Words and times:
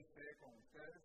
esté 0.00 0.36
con 0.40 0.54
ustedes. 0.56 1.02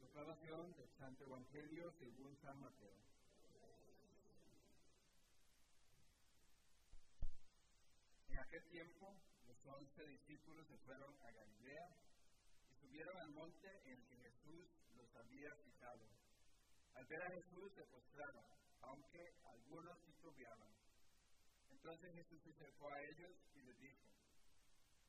Proclamación 0.00 0.72
del 0.76 0.90
Santo 0.96 1.24
Evangelio 1.24 1.92
según 1.98 2.36
San 2.40 2.58
Mateo. 2.58 2.96
En 8.28 8.38
aquel 8.38 8.64
tiempo, 8.70 9.14
los 9.46 9.66
once 9.66 10.06
discípulos 10.06 10.66
se 10.68 10.78
fueron 10.78 11.14
a 11.20 11.30
Galilea 11.30 11.88
y 12.64 12.80
subieron 12.80 13.16
al 13.18 13.30
monte 13.30 13.68
en 13.84 13.92
el 13.92 14.06
que 14.06 14.16
Jesús 14.16 14.66
los 14.96 15.14
había 15.16 15.50
citado. 15.62 16.06
Al 16.94 17.04
ver 17.06 17.22
a 17.22 17.30
Jesús 17.30 17.72
se 17.74 17.84
postraron, 17.84 18.44
aunque 18.80 19.34
algunos 19.44 20.02
titubeaban. 20.06 20.72
Entonces 21.70 22.14
Jesús 22.14 22.42
se 22.42 22.50
acercó 22.50 22.88
a 22.88 23.00
ellos 23.02 23.36
y 23.54 23.62
les 23.62 23.78
dijo, 23.80 24.10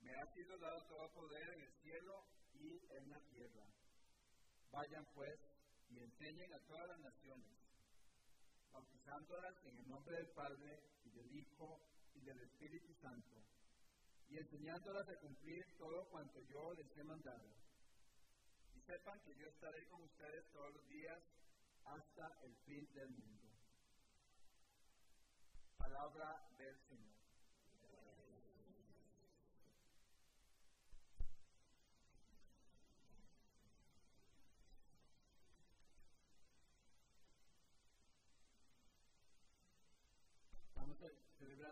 me 0.02 0.14
ha 0.16 0.26
sido 0.34 0.58
dado 0.58 0.84
todo 0.88 1.14
poder 1.14 1.48
en 1.54 1.62
el 1.62 1.74
cielo 1.82 2.41
y 2.62 2.80
en 2.96 3.10
la 3.10 3.20
tierra. 3.32 3.66
Vayan 4.72 5.06
pues 5.14 5.40
y 5.90 6.00
enseñen 6.00 6.54
a 6.54 6.60
todas 6.60 6.88
las 6.88 7.00
naciones, 7.00 7.58
bautizándolas 8.72 9.56
en 9.66 9.78
el 9.78 9.90
nombre 9.90 10.16
del 10.16 10.30
Padre 10.30 10.80
y 11.04 11.10
del 11.10 11.38
Hijo 11.38 11.82
y 12.16 12.22
del 12.22 12.40
Espíritu 12.40 12.94
Santo, 13.02 13.36
y 14.30 14.38
enseñándolas 14.38 15.10
a 15.10 15.20
cumplir 15.20 15.66
todo 15.78 16.08
cuanto 16.10 16.40
yo 16.42 16.74
les 16.74 16.98
he 16.98 17.04
mandado. 17.04 17.50
Y 18.76 18.80
sepan 18.82 19.20
que 19.22 19.36
yo 19.36 19.48
estaré 19.48 19.86
con 19.88 20.04
ustedes 20.04 20.46
todos 20.54 20.74
los 20.74 20.88
días 20.88 21.20
hasta 21.84 22.40
el 22.44 22.56
fin 22.66 22.88
del 22.94 23.10
mundo. 23.10 23.50
Palabra 25.78 26.48
del 26.58 26.78
Señor. 26.88 27.21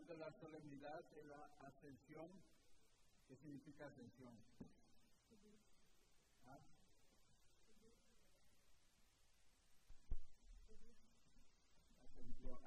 Celebrando 0.10 0.16
la 0.16 0.32
solemnidad 0.40 1.04
de 1.12 1.24
la 1.26 1.46
ascensión. 1.60 2.30
¿Qué 3.28 3.36
significa 3.36 3.86
ascensión? 3.86 4.34
¿Ah? 6.48 6.60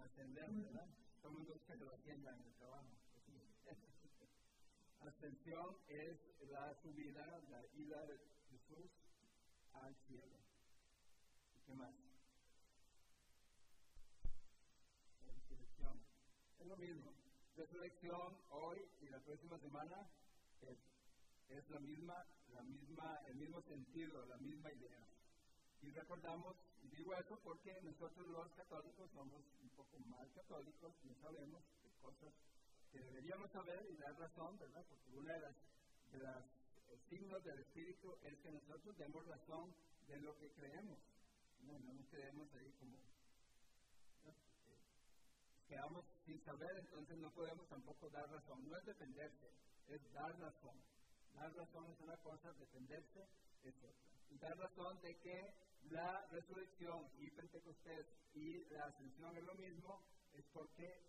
Ascender, 0.05 0.53
¿verdad? 0.53 0.89
Todo 1.21 1.55
el 1.55 1.61
que 1.61 1.77
lo 1.77 1.93
atienda 1.93 2.33
en 2.33 2.43
el 2.43 2.55
trabajo. 2.55 2.91
Ascensión 5.01 5.77
es 5.89 6.19
la 6.49 6.75
subida, 6.81 7.41
la 7.51 7.65
ida 7.75 8.07
de 8.07 8.19
Jesús 8.51 8.91
al 9.73 9.95
cielo. 10.07 10.39
¿Y 11.57 11.61
qué 11.67 11.75
más? 11.75 11.95
es 16.61 16.69
lo 16.69 16.77
mismo. 16.77 17.22
Resurrección 17.57 18.39
hoy 18.51 18.79
y 19.03 19.09
la 19.11 19.21
próxima 19.21 19.59
semana 19.59 20.09
es, 20.63 21.69
la 21.69 21.81
misma, 21.81 22.25
la 22.55 22.63
misma, 22.63 23.21
el 23.29 23.37
mismo 23.37 23.61
sentido, 23.63 24.25
la 24.27 24.37
misma 24.39 24.73
idea. 24.73 25.07
Y 25.83 25.91
recordamos, 25.91 26.57
y 26.83 26.89
digo 26.97 27.15
eso 27.15 27.39
porque 27.45 27.79
nosotros 27.83 28.27
los 28.29 28.51
católicos 28.53 29.11
somos 29.13 29.43
un 29.61 29.69
poco 29.77 29.99
más 30.09 30.27
católicos, 30.35 30.95
no 31.05 31.15
sabemos 31.21 31.63
de 31.83 31.91
cosas 32.01 32.33
que 32.91 33.01
deberíamos 33.01 33.51
saber 33.51 33.87
y 33.91 33.97
dar 33.97 34.19
razón, 34.19 34.59
¿verdad? 34.59 34.85
Porque 34.89 35.11
una 35.11 35.35
de 35.35 35.41
las, 35.41 35.55
de 36.13 36.19
las 36.19 36.45
eh, 36.89 36.99
signos 37.11 37.45
del 37.45 37.59
Espíritu 37.59 38.15
es 38.25 38.39
que 38.39 38.51
nosotros 38.51 38.97
demos 38.97 39.27
razón 39.27 39.75
de 40.09 40.17
lo 40.21 40.39
que 40.39 40.51
creemos. 40.53 40.99
No, 41.65 41.79
no 41.81 41.93
nos 41.93 42.07
quedemos 42.09 42.49
ahí 42.55 42.73
como 42.81 42.97
quedamos 45.73 46.05
sin 46.27 46.39
saber, 46.45 46.77
entonces 46.77 47.17
no 47.17 47.31
podemos 47.33 47.67
tampoco 47.69 48.11
dar 48.11 48.29
razón. 48.31 48.63
No 48.69 48.77
es 48.77 48.85
defenderse, 48.85 49.49
es 49.89 50.13
dar 50.13 50.39
razón. 50.39 50.77
Dar 51.33 51.51
razón 51.57 51.91
es 51.91 51.99
una 52.01 52.17
cosa, 52.19 52.53
defenderse 52.61 53.27
es 53.65 53.75
otra. 53.79 54.05
Y 54.29 54.37
dar 54.37 54.59
razón 54.59 55.01
de 55.01 55.17
que 55.21 55.55
la 55.91 56.27
resurrección 56.27 57.09
y 57.17 57.31
Pentecostés 57.31 58.07
y 58.35 58.65
la 58.69 58.85
ascensión 58.85 59.35
es 59.35 59.45
lo 59.45 59.55
mismo, 59.55 60.05
es 60.35 60.45
porque 60.53 61.01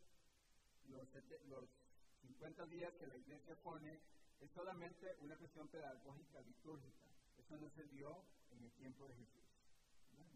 los, 0.88 1.08
los 1.50 1.70
50 2.22 2.66
días 2.68 2.94
que 2.94 3.08
la 3.08 3.18
iglesia 3.18 3.56
pone 3.64 4.00
es 4.40 4.50
solamente 4.52 5.18
una 5.20 5.36
cuestión 5.36 5.68
pedagógica, 5.68 6.40
litúrgica. 6.40 7.06
Eso 7.38 7.58
no 7.58 7.70
se 7.72 7.84
dio 7.88 8.24
en 8.52 8.64
el 8.64 8.72
tiempo 8.72 9.10
de 9.10 9.16
Jesús. 9.16 9.44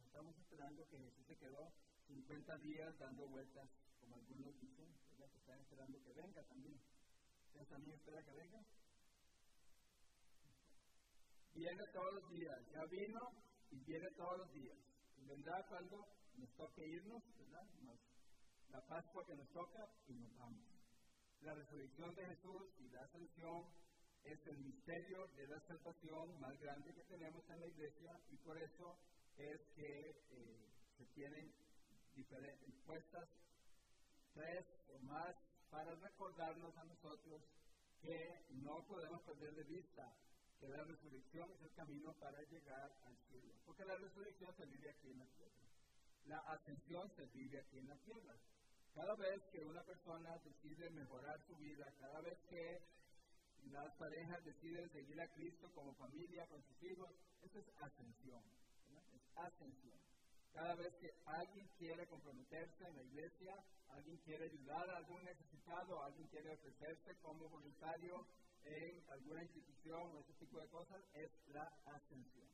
Estamos 0.06 0.38
esperando 0.38 0.86
que 0.90 0.98
Jesús 0.98 1.26
se 1.28 1.38
quedó 1.38 1.72
50 2.08 2.58
días 2.58 2.98
dando 3.00 3.26
vueltas 3.28 3.70
como 4.08 4.22
algunos 4.22 4.60
dicen, 4.62 4.88
¿verdad? 5.12 5.30
que 5.32 5.38
están 5.38 5.60
esperando 5.60 6.02
que 6.02 6.14
venga 6.14 6.44
también. 6.44 6.80
¿Ustedes 7.48 7.68
también 7.68 7.96
esperan 7.98 8.24
que 8.24 8.32
venga? 8.32 8.66
Viene 11.54 11.84
todos 11.92 12.14
los 12.14 12.30
días, 12.30 12.60
ya 12.72 12.86
vino 12.86 13.20
y 13.72 13.84
viene 13.84 14.10
todos 14.12 14.38
los 14.38 14.54
días. 14.54 14.78
Y 15.18 15.26
vendrá 15.26 15.66
cuando 15.68 16.08
nos 16.38 16.50
toque 16.56 16.88
irnos, 16.88 17.24
¿verdad? 17.38 17.68
la 18.70 18.86
Pascua 18.86 19.26
que 19.26 19.36
nos 19.36 19.50
toca 19.50 19.90
y 20.08 20.14
nos 20.14 20.38
vamos. 20.38 20.62
La 21.42 21.54
resurrección 21.54 22.14
de 22.16 22.26
Jesús 22.28 22.64
y 22.80 22.90
la 22.90 23.02
ascensión 23.02 23.66
es 24.24 24.40
el 24.48 24.58
misterio 24.60 25.28
de 25.36 25.48
la 25.48 25.60
salvación 25.68 26.40
más 26.40 26.60
grande 26.60 26.94
que 26.94 27.04
tenemos 27.06 27.44
en 27.50 27.60
la 27.60 27.68
iglesia 27.68 28.20
y 28.30 28.38
por 28.38 28.58
eso 28.58 28.98
es 29.38 29.62
que 29.76 30.10
eh, 30.32 30.70
se 30.98 31.06
tienen 31.14 31.52
diferentes, 32.14 32.74
puestas 32.86 33.30
tres 34.38 34.66
o 34.94 35.00
más 35.00 35.36
para 35.72 35.96
recordarnos 35.96 36.78
a 36.78 36.86
nosotros 36.86 37.42
que 38.02 38.46
no 38.50 38.86
podemos 38.88 39.22
perder 39.24 39.56
de 39.56 39.64
vista 39.64 40.14
que 40.60 40.68
la 40.68 40.84
resurrección 40.84 41.52
es 41.52 41.62
el 41.62 41.72
camino 41.74 42.14
para 42.14 42.42
llegar 42.44 42.92
al 43.06 43.18
cielo. 43.30 43.54
Porque 43.66 43.86
la 43.86 43.96
resurrección 43.98 44.56
se 44.56 44.66
vive 44.66 44.90
aquí 44.90 45.10
en 45.10 45.20
la 45.20 45.26
tierra. 45.26 45.54
La 46.26 46.40
ascensión 46.54 47.12
se 47.16 47.26
vive 47.28 47.60
aquí 47.60 47.80
en 47.80 47.88
la 47.88 47.96
tierra. 47.98 48.36
Cada 48.94 49.16
vez 49.16 49.42
que 49.52 49.64
una 49.66 49.84
persona 49.84 50.38
decide 50.40 50.90
mejorar 50.92 51.40
su 51.48 51.56
vida, 51.58 51.92
cada 52.00 52.22
vez 52.22 52.38
que 52.50 52.82
las 53.72 53.94
parejas 53.96 54.44
deciden 54.46 54.90
seguir 54.92 55.20
a 55.22 55.28
Cristo 55.34 55.72
como 55.74 55.94
familia, 55.96 56.48
con 56.48 56.64
sus 56.64 56.84
hijos, 56.84 57.10
eso 57.42 57.60
es 57.60 57.68
ascensión. 57.82 58.44
Es 59.14 59.38
ascensión. 59.38 59.98
Cada 60.58 60.74
vez 60.74 60.92
que 60.96 61.14
alguien 61.24 61.70
quiere 61.78 62.08
comprometerse 62.08 62.84
en 62.88 62.96
la 62.96 63.04
iglesia, 63.04 63.54
alguien 63.90 64.18
quiere 64.26 64.46
ayudar 64.46 64.90
a 64.90 64.98
algún 64.98 65.24
necesitado, 65.24 66.02
alguien 66.02 66.28
quiere 66.30 66.50
ofrecerse 66.50 67.16
como 67.22 67.48
voluntario 67.48 68.26
en 68.64 69.04
alguna 69.12 69.44
institución 69.44 70.02
o 70.16 70.20
ese 70.20 70.34
tipo 70.34 70.60
de 70.60 70.68
cosas, 70.70 71.00
es 71.14 71.30
la 71.54 71.62
ascensión. 71.94 72.50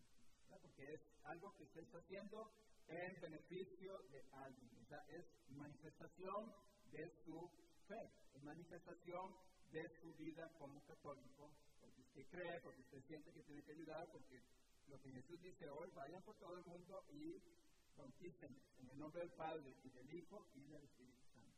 Porque 0.49 0.83
es 0.83 0.99
algo 1.23 1.55
que 1.55 1.63
usted 1.63 1.81
está 1.83 1.99
haciendo 1.99 2.51
en 2.89 3.21
beneficio 3.21 3.97
de 4.11 4.21
alguien. 4.33 4.69
Es 5.07 5.25
manifestación 5.55 6.53
de 6.91 7.09
su 7.23 7.49
fe, 7.87 8.11
es 8.35 8.43
manifestación 8.43 9.31
de 9.71 9.89
su 10.01 10.13
vida 10.15 10.51
como 10.59 10.83
católico, 10.83 11.49
porque 11.79 12.01
usted 12.01 12.27
cree, 12.27 12.59
porque 12.63 12.81
usted 12.81 13.01
siente 13.07 13.31
que 13.31 13.43
tiene 13.43 13.63
que 13.63 13.71
ayudar, 13.71 14.05
porque 14.11 14.43
lo 14.87 14.99
que 14.99 15.09
Jesús 15.09 15.41
dice 15.41 15.69
hoy, 15.69 15.89
vayan 15.95 16.21
por 16.23 16.35
todo 16.35 16.57
el 16.57 16.65
mundo 16.65 17.01
y 17.09 17.62
bauticen 17.97 18.55
en 18.79 18.89
el 18.89 18.97
nombre 18.97 19.21
del 19.21 19.31
Padre 19.31 19.75
y 19.83 19.89
del 19.89 20.13
Hijo 20.13 20.47
y 20.55 20.67
del 20.67 20.83
Espíritu 20.83 21.23
Santo. 21.33 21.57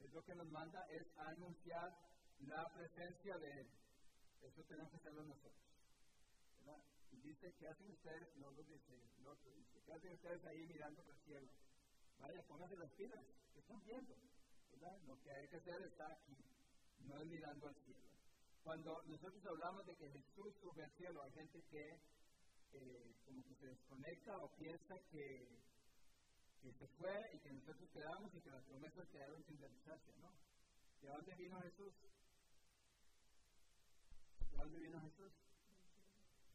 Es 0.00 0.12
lo 0.12 0.24
que 0.24 0.34
nos 0.34 0.48
manda 0.50 0.86
es 0.90 1.06
anunciar 1.18 1.96
la 2.40 2.72
presencia 2.72 3.38
de 3.38 3.60
Él. 3.60 3.68
Eso 4.42 4.62
tenemos 4.64 4.90
que 4.90 4.96
hacerlo 4.96 5.24
nosotros. 5.24 5.62
Y 7.12 7.20
dice, 7.20 7.52
¿qué 7.58 7.68
hacen 7.68 7.90
ustedes? 7.90 8.36
No 8.36 8.50
lo 8.50 8.62
dice, 8.64 8.78
¿qué 9.84 9.92
hacen 9.92 10.12
ustedes 10.12 10.44
ahí 10.44 10.66
mirando 10.66 11.02
el 11.02 11.16
cielo? 11.24 11.48
Vaya, 12.18 12.42
pónganse 12.48 12.76
las 12.76 12.90
pilas, 12.92 13.24
que 13.52 13.60
están 13.60 13.84
viendo. 13.84 14.16
Lo 15.06 15.20
que 15.22 15.30
hay 15.30 15.46
que 15.48 15.56
hacer 15.56 15.82
está 15.82 16.12
aquí, 16.12 16.36
no 17.06 17.20
es 17.20 17.26
mirando 17.26 17.68
al 17.68 17.74
cielo. 17.84 18.02
Cuando 18.64 19.02
nosotros 19.06 19.44
hablamos 19.46 19.86
de 19.86 19.94
que 19.96 20.08
Jesús 20.10 20.54
sube 20.60 20.84
al 20.84 20.90
cielo, 20.96 21.22
hay 21.22 21.32
gente 21.32 21.62
que 21.70 22.00
eh, 22.72 23.14
como 23.24 23.44
que 23.44 23.54
se 23.54 23.66
desconecta 23.66 24.38
o 24.38 24.48
piensa 24.56 24.98
que, 25.10 25.46
que 26.62 26.72
se 26.72 26.86
fue 26.98 27.30
y 27.34 27.38
que 27.40 27.52
nosotros 27.52 27.90
quedamos 27.90 28.34
y 28.34 28.40
que 28.40 28.50
las 28.50 28.62
promesas 28.62 29.08
quedaron 29.08 29.42
sin 29.44 29.58
realizarse, 29.58 30.12
¿no? 30.20 30.30
¿De 31.02 31.08
dónde 31.08 31.34
vino 31.34 31.60
Jesús? 31.60 31.92
¿De 34.50 34.56
dónde 34.56 34.78
vino 34.78 35.00
Jesús? 35.00 35.32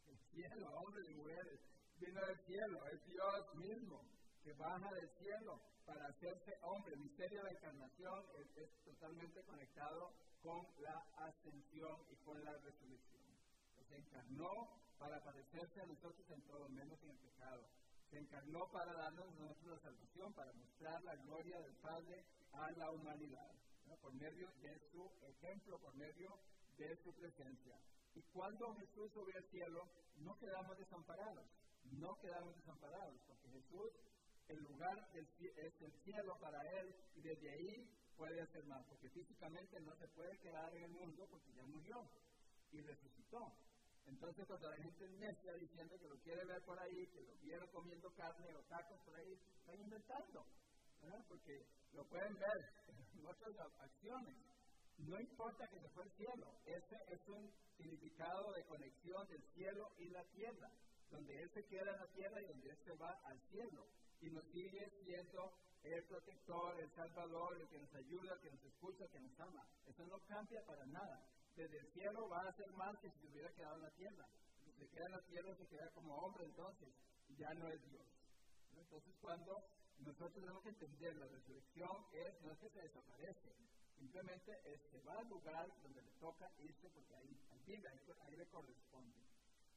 Del 0.05 0.19
cielo, 0.31 0.71
hombre 0.79 1.03
y 1.11 1.13
mujeres. 1.15 1.59
Vino 1.99 2.21
del 2.25 2.39
cielo, 2.45 2.87
es 2.87 3.05
Dios 3.05 3.55
mismo 3.55 4.01
que 4.43 4.53
baja 4.53 4.93
del 4.93 5.09
cielo 5.19 5.59
para 5.85 6.07
hacerse 6.07 6.57
hombre. 6.61 6.93
El 6.93 7.01
misterio 7.01 7.39
de 7.39 7.43
la 7.43 7.51
encarnación 7.51 8.25
es, 8.39 8.63
es 8.63 8.83
totalmente 8.85 9.43
conectado 9.43 10.13
con 10.41 10.65
la 10.79 11.03
ascensión 11.17 11.97
y 12.09 12.15
con 12.23 12.41
la 12.45 12.53
resurrección. 12.53 13.27
Se 13.89 13.97
encarnó 13.97 14.69
para 14.97 15.21
parecerse 15.21 15.81
a 15.81 15.85
nosotros 15.85 16.29
en 16.29 16.41
todo 16.43 16.69
menos 16.69 17.01
en 17.03 17.09
el 17.09 17.17
pecado. 17.17 17.67
Se 18.09 18.17
encarnó 18.17 18.67
para 18.71 18.93
darnos 18.93 19.27
la 19.65 19.79
salvación, 19.79 20.33
para 20.33 20.53
mostrar 20.53 21.03
la 21.03 21.15
gloria 21.15 21.59
del 21.59 21.75
Padre 21.75 22.23
a 22.53 22.71
la 22.71 22.91
humanidad, 22.91 23.51
por 24.01 24.13
medio 24.13 24.49
de 24.61 24.79
su 24.91 25.11
ejemplo, 25.27 25.79
por 25.79 25.95
medio 25.95 26.39
de 26.77 26.95
su 27.03 27.13
presencia. 27.13 27.77
Y 28.15 28.21
cuando 28.33 28.73
Jesús 28.75 29.11
subió 29.13 29.35
al 29.35 29.49
cielo, 29.49 29.83
no 30.17 30.37
quedamos 30.37 30.77
desamparados, 30.77 31.45
no 31.91 32.17
quedamos 32.19 32.55
desamparados, 32.55 33.21
porque 33.27 33.49
Jesús, 33.49 33.91
el 34.47 34.59
lugar 34.63 35.09
es 35.13 35.81
el 35.81 35.91
cielo 36.03 36.37
para 36.39 36.61
Él, 36.79 36.95
y 37.15 37.21
desde 37.21 37.51
ahí 37.51 37.89
puede 38.17 38.41
hacer 38.41 38.65
más, 38.65 38.83
porque 38.87 39.09
físicamente 39.09 39.79
no 39.81 39.95
se 39.95 40.07
puede 40.09 40.37
quedar 40.39 40.73
en 40.75 40.83
el 40.83 40.91
mundo 40.91 41.27
porque 41.29 41.53
ya 41.53 41.65
murió 41.67 42.09
y 42.71 42.81
resucitó. 42.81 43.53
Entonces, 44.07 44.45
cuando 44.47 44.69
la 44.69 44.77
gente 44.77 45.09
necia 45.09 45.53
diciendo 45.53 45.99
que 45.99 46.07
lo 46.07 46.17
quiere 46.19 46.45
ver 46.45 46.61
por 46.63 46.79
ahí, 46.79 47.07
que 47.07 47.21
lo 47.21 47.35
vieron 47.43 47.67
comiendo 47.69 48.09
carne 48.15 48.55
o 48.55 48.63
tacos 48.63 48.99
por 49.05 49.15
ahí, 49.15 49.33
están 49.59 49.79
inventando. 49.79 50.45
Porque 51.27 51.65
lo 51.93 52.03
pueden 52.05 52.33
ver 52.33 52.59
en 53.13 53.25
otras 53.25 53.55
acciones. 53.79 54.35
No 54.97 55.19
importa 55.19 55.67
que 55.67 55.79
se 55.79 55.89
fue 55.89 56.03
al 56.03 56.11
cielo, 56.17 56.51
ese 56.65 56.97
es 57.13 57.27
un 57.27 57.51
significado 57.77 58.51
de 58.53 58.65
conexión 58.65 59.27
del 59.27 59.43
cielo 59.53 59.91
y 59.99 60.09
la 60.09 60.23
tierra, 60.33 60.71
donde 61.11 61.39
Él 61.39 61.49
se 61.53 61.63
queda 61.65 61.93
en 61.93 61.99
la 61.99 62.07
tierra 62.07 62.41
y 62.41 62.45
donde 62.47 62.69
Él 62.69 62.77
se 62.83 62.93
va 62.95 63.11
al 63.23 63.39
cielo. 63.51 63.85
Y 64.21 64.29
nos 64.31 64.43
sigue 64.51 64.89
siendo 65.03 65.53
el 65.83 66.03
protector, 66.05 66.79
el 66.79 66.91
salvador, 66.95 67.61
el 67.61 67.67
que 67.69 67.77
nos 67.77 67.93
ayuda, 67.93 68.33
el 68.33 68.39
que 68.39 68.51
nos 68.51 68.65
escucha, 68.65 69.03
el 69.03 69.11
que 69.11 69.19
nos 69.19 69.39
ama. 69.39 69.63
Eso 69.85 70.05
no 70.07 70.19
cambia 70.27 70.65
para 70.65 70.85
nada. 70.87 71.21
Desde 71.57 71.79
el 71.79 71.91
cielo 71.91 72.29
va 72.29 72.47
a 72.47 72.53
ser 72.53 72.71
más 72.73 72.95
que 72.99 73.09
si 73.09 73.17
se 73.17 73.27
hubiera 73.33 73.51
quedado 73.53 73.77
en 73.77 73.81
la 73.81 73.91
tierra. 73.97 74.29
Si 74.63 74.71
se 74.73 74.87
queda 74.89 75.05
en 75.07 75.11
la 75.11 75.25
tierra, 75.25 75.55
se 75.57 75.65
queda 75.65 75.89
como 75.89 76.15
hombre, 76.15 76.45
entonces 76.45 76.89
ya 77.35 77.51
no 77.55 77.67
es 77.67 77.81
Dios. 77.89 78.05
Entonces, 78.77 79.15
cuando 79.19 79.57
nosotros 80.05 80.33
tenemos 80.33 80.61
que 80.61 80.69
entender 80.69 81.15
la 81.15 81.25
resurrección, 81.25 82.05
es, 82.13 82.41
no 82.43 82.51
es 82.51 82.59
que 82.59 82.69
se 82.69 82.81
desaparece, 82.81 83.49
simplemente 83.97 84.51
es 84.65 84.81
que 84.85 85.01
va 85.01 85.17
al 85.17 85.27
lugar 85.29 85.67
donde 85.81 86.01
le 86.03 86.11
toca 86.19 86.45
irse 86.59 86.89
porque 86.93 87.15
ahí, 87.15 87.33
ahí, 87.49 87.83
ahí 88.21 88.35
le 88.37 88.45
corresponde. 88.53 89.17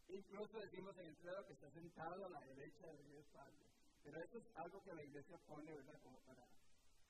Incluso 0.09 0.59
decimos 0.59 0.99
en 0.99 1.07
el 1.07 1.17
credo 1.17 1.47
que 1.47 1.55
está 1.55 1.71
sentado 1.71 2.27
a 2.27 2.29
la 2.29 2.41
derecha 2.41 2.87
de 2.93 3.05
Dios 3.05 3.25
Padre. 3.33 3.57
Pero 4.05 4.21
eso 4.21 4.39
es 4.39 4.45
algo 4.57 4.83
que 4.83 4.95
la 4.95 5.03
iglesia 5.03 5.39
pone, 5.49 5.73
¿verdad? 5.73 5.99
Como 6.03 6.19
para 6.21 6.45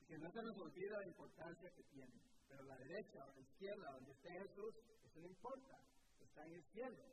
que 0.07 0.17
no 0.17 0.31
se 0.31 0.43
nos 0.43 0.57
olvida 0.57 0.99
la 0.99 1.07
importancia 1.07 1.71
que 1.71 1.83
tiene. 1.83 2.30
Pero 2.51 2.63
la 2.63 2.77
derecha 2.77 3.25
o 3.25 3.31
la 3.31 3.39
izquierda, 3.39 3.91
donde 3.93 4.11
esté 4.11 4.29
Jesús, 4.29 4.75
eso 5.05 5.19
no 5.21 5.27
importa, 5.27 5.79
está 6.19 6.45
en 6.45 6.53
el 6.53 6.63
cielo. 6.73 7.03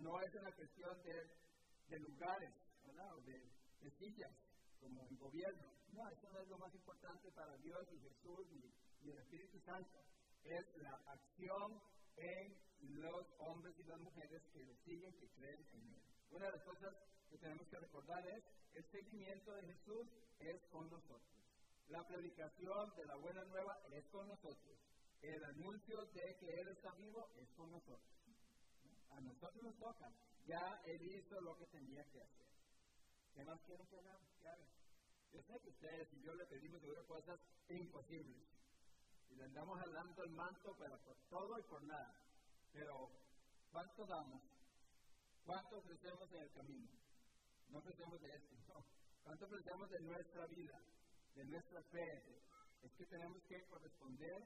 No 0.00 0.20
es 0.20 0.34
una 0.34 0.52
cuestión 0.52 1.02
de, 1.02 1.98
lugares, 2.00 2.50
¿verdad? 2.84 3.14
O 3.14 3.20
de, 3.20 3.38
de, 3.80 3.90
sillas, 3.98 4.32
como 4.80 5.06
el 5.06 5.16
gobierno. 5.18 5.70
No, 5.92 6.08
eso 6.08 6.28
no 6.32 6.40
es 6.40 6.48
lo 6.48 6.58
más 6.58 6.74
importante 6.74 7.30
para 7.30 7.56
Dios 7.58 7.86
y 7.92 7.98
Jesús 8.00 8.46
y, 8.50 9.06
y 9.06 9.10
el 9.10 9.18
Espíritu 9.18 9.60
Santo. 9.60 10.02
Es 10.42 10.66
la 10.78 10.94
acción 11.06 11.80
en 12.16 12.56
los 13.00 13.26
hombres 13.38 13.74
y 13.78 13.84
las 13.84 14.00
mujeres 14.00 14.42
que 14.52 14.64
le 14.64 14.74
siguen, 14.82 15.12
que 15.20 15.28
creen 15.30 15.64
en 15.74 15.94
Él. 15.94 16.02
Una 16.30 16.46
de 16.46 16.52
las 16.52 16.64
cosas 16.64 16.94
que 17.30 17.38
tenemos 17.38 17.68
que 17.68 17.78
recordar 17.78 18.26
es 18.26 18.44
el 18.74 18.84
seguimiento 18.90 19.52
de 19.54 19.62
Jesús 19.62 20.08
es 20.40 20.60
con 20.70 20.90
nosotros. 20.90 21.41
La 21.88 22.06
predicación 22.06 22.94
de 22.96 23.04
la 23.06 23.16
buena 23.16 23.44
nueva 23.44 23.78
es 23.92 24.04
con 24.08 24.26
nosotros. 24.28 24.78
El 25.20 25.44
anuncio 25.44 26.04
de 26.06 26.36
que 26.36 26.60
Él 26.60 26.68
está 26.68 26.94
vivo 26.94 27.28
es 27.36 27.48
con 27.56 27.70
nosotros. 27.70 28.00
A 29.10 29.20
nosotros 29.20 29.62
nos 29.62 29.76
toca. 29.78 30.10
Ya 30.46 30.82
Él 30.86 31.02
hizo 31.02 31.40
lo 31.40 31.56
que 31.56 31.66
tenía 31.66 32.04
que 32.10 32.20
hacer. 32.20 32.46
¿Qué 33.34 33.44
más 33.44 33.60
quieren 33.62 33.86
que 33.86 33.98
hagamos? 33.98 34.32
Yo 35.32 35.40
sé 35.42 35.60
que 35.60 35.70
ustedes 35.70 36.12
y 36.12 36.22
yo 36.22 36.34
le 36.34 36.44
pedimos 36.46 36.82
cosas 37.06 37.40
imposibles. 37.68 38.48
Y 39.30 39.34
le 39.36 39.44
andamos 39.44 39.80
hablando 39.80 40.22
el 40.24 40.30
manto, 40.32 40.76
pero 40.78 40.98
por 41.00 41.16
todo 41.30 41.58
y 41.58 41.62
por 41.62 41.82
nada. 41.84 42.14
Pero, 42.72 43.10
¿cuánto 43.70 44.06
damos? 44.06 44.42
¿Cuánto 45.46 45.78
ofrecemos 45.78 46.30
en 46.32 46.42
el 46.42 46.52
camino? 46.52 46.90
No 47.68 47.78
ofrecemos 47.78 48.20
de 48.20 48.28
esto, 48.28 48.56
no. 48.68 48.84
¿Cuánto 49.24 49.46
ofrecemos 49.46 49.90
de 49.90 50.00
nuestra 50.00 50.46
vida, 50.46 50.78
de 51.34 51.44
nuestra 51.44 51.82
fe? 51.84 52.22
Es 52.82 52.92
que 52.92 53.06
tenemos 53.06 53.42
que 53.44 53.64
corresponder 53.66 54.42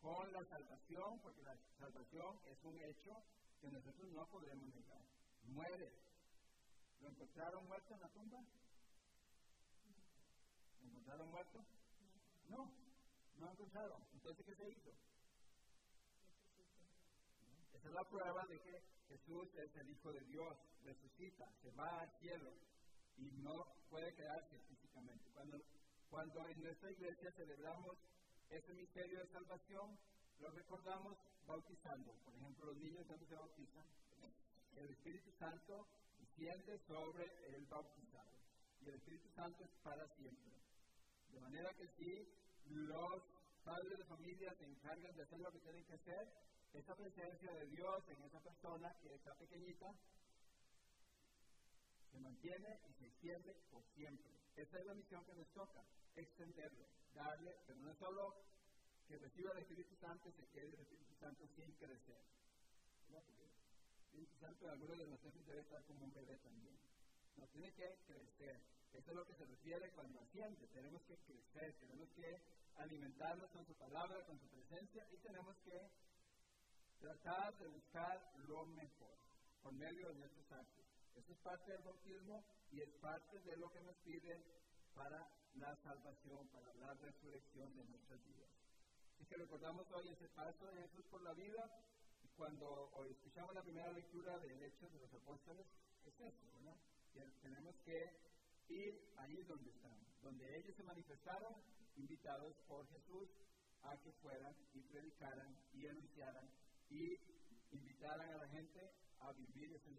con 0.00 0.32
la 0.32 0.44
salvación, 0.44 1.20
porque 1.22 1.42
la 1.42 1.56
salvación 1.78 2.38
es 2.46 2.62
un 2.62 2.76
hecho 2.76 3.12
que 3.60 3.70
nosotros 3.70 4.12
no 4.12 4.26
podemos 4.26 4.68
negar. 4.74 5.00
Muere. 5.44 5.92
¿Lo 7.00 7.08
encontraron 7.08 7.66
muerto 7.66 7.94
en 7.94 8.00
la 8.00 8.08
tumba? 8.08 8.38
¿Lo 10.80 10.88
encontraron 10.88 11.30
muerto? 11.30 11.64
No, 12.48 12.64
no 13.36 13.46
lo 13.46 13.52
encontraron. 13.52 14.02
Entonces, 14.12 14.46
¿qué 14.46 14.54
se 14.54 14.70
hizo? 14.70 14.90
Esa 17.74 17.88
es 17.88 17.94
la 17.94 18.04
prueba 18.04 18.46
de 18.46 18.58
que 18.60 18.82
Jesús 19.08 19.48
es 19.54 19.76
el 19.76 19.90
Hijo 19.90 20.12
de 20.12 20.20
Dios, 20.20 20.56
resucita, 20.84 21.46
se 21.62 21.70
va 21.72 22.00
al 22.00 22.18
cielo 22.18 22.52
y 23.16 23.30
no 23.42 23.64
puede 23.88 24.12
quedarse 24.14 24.58
físicamente. 24.68 25.30
Cuando, 25.32 25.58
cuando 26.14 26.46
en 26.46 26.60
nuestra 26.62 26.92
iglesia 26.92 27.32
celebramos 27.32 27.98
ese 28.48 28.72
misterio 28.74 29.18
de 29.18 29.26
salvación, 29.32 29.98
lo 30.38 30.48
recordamos 30.50 31.18
bautizando. 31.44 32.12
Por 32.24 32.34
ejemplo, 32.36 32.66
los 32.66 32.76
niños 32.76 33.04
cuando 33.08 33.26
se 33.26 33.34
bautizan, 33.34 33.84
el 34.76 34.90
Espíritu 34.90 35.32
Santo 35.40 35.88
desciende 36.20 36.78
sobre 36.86 37.26
el 37.56 37.66
bautizado. 37.66 38.30
Y 38.80 38.90
el 38.90 38.94
Espíritu 38.94 39.28
Santo 39.34 39.64
es 39.64 39.70
para 39.82 40.06
siempre. 40.14 40.54
De 41.32 41.40
manera 41.40 41.74
que 41.74 41.88
si 41.98 42.28
los 42.70 43.22
padres 43.64 43.98
de 43.98 44.04
familia 44.04 44.54
se 44.54 44.66
encargan 44.66 45.16
de 45.16 45.22
hacer 45.22 45.40
lo 45.40 45.50
que 45.50 45.58
tienen 45.66 45.84
que 45.84 45.94
hacer, 45.94 46.28
esa 46.74 46.94
presencia 46.94 47.52
de 47.54 47.66
Dios 47.66 48.04
en 48.06 48.22
esa 48.22 48.38
persona 48.38 48.94
que 49.02 49.14
está 49.14 49.34
pequeñita 49.34 49.90
se 52.12 52.20
mantiene 52.20 52.78
y 52.88 52.92
se 53.00 53.06
extiende 53.06 53.52
por 53.72 53.82
siempre. 53.96 54.43
Esa 54.56 54.78
es 54.78 54.86
la 54.86 54.94
misión 54.94 55.24
que 55.24 55.34
nos 55.34 55.48
toca, 55.48 55.82
extenderlo, 56.16 56.86
darle, 57.14 57.56
pero 57.66 57.80
no 57.80 57.90
es 57.90 57.98
solo 57.98 58.34
que 59.08 59.18
reciba 59.18 59.52
el 59.52 59.58
Espíritu 59.58 59.96
Santo 59.96 60.30
se 60.32 60.46
quede 60.46 60.68
el 60.74 60.80
Espíritu 60.80 61.14
Santo 61.20 61.46
sin 61.56 61.72
crecer. 61.72 62.22
El 63.08 63.16
Espíritu 63.16 64.36
Santo 64.40 64.64
en 64.66 64.70
algunos 64.70 64.98
de 64.98 65.06
nosotros 65.06 65.46
debe 65.46 65.60
estar 65.60 65.82
como 65.84 66.04
un 66.04 66.12
bebé 66.12 66.38
también. 66.38 66.78
No, 67.36 67.46
tiene 67.48 67.72
que 67.72 67.98
crecer. 68.06 68.60
Eso 68.92 69.10
es 69.10 69.16
lo 69.16 69.26
que 69.26 69.34
se 69.34 69.44
refiere 69.44 69.90
cuando 69.90 70.20
asciende. 70.20 70.68
Tenemos 70.68 71.02
que 71.02 71.16
crecer, 71.18 71.74
tenemos 71.80 72.08
que 72.10 72.40
alimentarnos 72.76 73.50
con 73.50 73.66
su 73.66 73.74
palabra, 73.74 74.24
con 74.24 74.38
su 74.38 74.46
presencia 74.48 75.06
y 75.12 75.16
tenemos 75.18 75.56
que 75.64 75.90
tratar 77.00 77.58
de 77.58 77.68
buscar 77.68 78.32
lo 78.46 78.64
mejor 78.66 79.18
por 79.62 79.72
medio 79.72 80.08
de 80.08 80.14
nuestros 80.14 80.50
actos. 80.52 80.84
Eso 81.16 81.32
es 81.32 81.38
parte 81.38 81.72
del 81.72 81.82
bautismo 81.82 82.44
y 82.70 82.80
es 82.80 82.90
parte 83.00 83.38
de 83.40 83.56
lo 83.56 83.70
que 83.70 83.80
nos 83.80 83.96
piden 83.98 84.42
para 84.94 85.28
la 85.54 85.76
salvación, 85.82 86.48
para 86.48 86.72
la 86.74 86.94
resurrección 86.94 87.74
de 87.76 87.84
nuestras 87.84 88.24
vidas. 88.24 88.48
Así 89.14 89.26
que 89.26 89.36
recordamos 89.36 89.90
hoy 89.92 90.08
ese 90.08 90.28
paso 90.30 90.66
de 90.66 90.82
Jesús 90.82 91.04
por 91.10 91.22
la 91.22 91.32
vida 91.34 91.70
cuando 92.36 92.90
hoy 92.94 93.10
escuchamos 93.10 93.54
la 93.54 93.62
primera 93.62 93.92
lectura 93.92 94.38
del 94.38 94.60
Hechos 94.62 94.92
de 94.92 94.98
los 94.98 95.14
Apóstoles, 95.14 95.66
es 96.04 96.20
eso, 96.20 96.60
¿no? 96.62 96.76
Que 97.12 97.22
tenemos 97.42 97.76
que 97.84 98.10
ir 98.68 99.12
ahí 99.18 99.42
donde 99.44 99.70
están, 99.70 99.96
donde 100.22 100.58
ellos 100.58 100.74
se 100.76 100.82
manifestaron, 100.82 101.54
invitados 101.96 102.56
por 102.66 102.88
Jesús 102.88 103.28
a 103.82 103.96
que 103.98 104.12
fueran 104.14 104.54
y 104.72 104.80
predicaran 104.80 105.56
y 105.74 105.86
anunciaran 105.86 106.50
y 106.90 107.18
invitaran 107.70 108.30
a 108.30 108.36
la 108.38 108.48
gente 108.48 108.90
a 109.20 109.32
vivir 109.32 109.72
ese. 109.74 109.94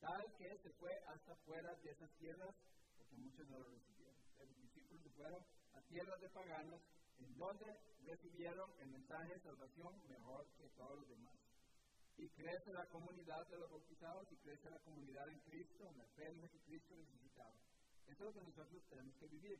Tal 0.00 0.36
que 0.36 0.58
se 0.58 0.70
fue 0.78 0.92
hasta 1.06 1.34
fuera 1.46 1.74
de 1.74 1.90
esas 1.90 2.10
tierras, 2.18 2.54
porque 2.98 3.16
muchos 3.16 3.48
no 3.48 3.58
lo 3.58 3.70
recibieron. 3.70 4.16
Los 4.38 4.60
discípulos 4.62 5.02
se 5.02 5.10
fueron 5.10 5.42
a 5.74 5.80
tierras 5.82 6.20
de 6.20 6.28
paganos, 6.30 6.80
en 7.18 7.36
donde 7.38 7.66
recibieron 8.04 8.70
el 8.80 8.88
mensaje 8.88 9.34
de 9.34 9.40
salvación 9.40 9.92
mejor 10.08 10.46
que 10.58 10.68
todos 10.76 10.98
los 11.00 11.08
demás. 11.08 11.34
Y 12.18 12.28
crece 12.30 12.72
la 12.72 12.86
comunidad 12.86 13.46
de 13.48 13.58
los 13.58 13.70
bautizados 13.70 14.30
y 14.32 14.36
crece 14.36 14.70
la 14.70 14.78
comunidad 14.80 15.28
en 15.28 15.40
Cristo, 15.40 15.86
en 15.88 15.98
la 15.98 16.06
fe 16.16 16.28
en 16.28 16.40
Jesucristo 16.40 16.94
resucitado. 16.96 17.54
Esto 18.06 18.28
es 18.28 18.34
lo 18.34 18.40
que 18.40 18.46
nosotros 18.46 18.82
tenemos 18.88 19.14
que 19.16 19.26
vivir. 19.26 19.58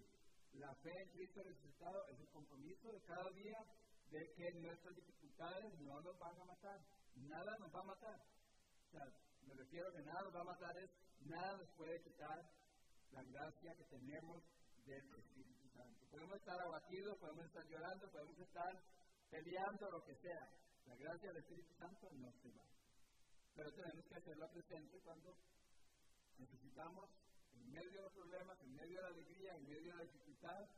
La 0.54 0.74
fe 0.76 1.02
en 1.02 1.08
Cristo 1.10 1.42
resucitado 1.42 2.06
es 2.08 2.20
el 2.20 2.28
compromiso 2.28 2.92
de 2.92 3.00
cada 3.02 3.30
día 3.30 3.58
de 4.10 4.32
que 4.32 4.52
nuestras 4.52 4.94
dificultades 4.94 5.78
no 5.80 6.00
nos 6.00 6.18
van 6.18 6.40
a 6.40 6.44
matar. 6.44 6.80
Nada 7.16 7.58
nos 7.58 7.74
va 7.74 7.80
a 7.80 7.84
matar. 7.84 8.20
O 8.86 8.90
sea, 8.90 9.04
me 9.46 9.54
refiero 9.54 9.88
a 9.88 9.92
que 9.92 10.02
nada 10.02 10.22
nos 10.22 10.34
va 10.34 10.40
a 10.40 10.44
matar 10.44 10.76
es, 10.76 10.90
nada 11.20 11.56
nos 11.56 11.70
puede 11.76 12.02
quitar 12.02 12.42
la 13.12 13.22
gracia 13.22 13.74
que 13.76 13.84
tenemos 13.84 14.42
del 14.84 15.14
Espíritu 15.18 15.68
Santo. 15.74 16.06
Podemos 16.10 16.36
estar 16.36 16.60
abatidos, 16.60 17.18
podemos 17.18 17.46
estar 17.46 17.66
llorando, 17.66 18.10
podemos 18.10 18.38
estar 18.38 18.82
peleando, 19.30 19.90
lo 19.90 20.04
que 20.04 20.14
sea. 20.16 20.48
La 20.86 20.96
gracia 20.96 21.28
del 21.28 21.38
Espíritu 21.38 21.74
Santo 21.74 22.08
no 22.12 22.32
se 22.42 22.50
va. 22.50 22.64
pero 23.54 23.72
tenemos 23.72 24.04
que 24.06 24.14
hacerla 24.14 24.48
presente 24.50 25.00
cuando 25.00 25.34
necesitamos, 26.38 27.08
en 27.54 27.70
medio 27.70 27.90
de 27.90 28.02
los 28.02 28.12
problemas, 28.12 28.60
en 28.60 28.74
medio 28.74 28.96
de 28.96 29.02
la 29.02 29.08
alegría, 29.08 29.56
en 29.56 29.68
medio 29.68 29.92
de 29.92 29.96
la 29.96 30.04
dificultad, 30.04 30.68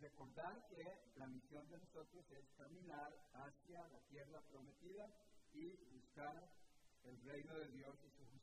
recordar 0.00 0.66
que 0.68 0.84
la 1.16 1.26
misión 1.26 1.68
de 1.68 1.78
nosotros 1.78 2.24
es 2.32 2.44
caminar 2.56 3.12
hacia 3.32 3.88
la 3.88 4.00
tierra 4.08 4.40
prometida 4.50 5.06
y 5.52 5.76
buscar 5.92 6.50
el 7.08 7.20
reino 7.22 7.54
de 7.58 7.68
Dios 7.68 7.96
y 8.04 8.10
su 8.10 8.24
justicia. 8.26 8.37